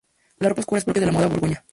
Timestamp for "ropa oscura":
0.49-0.79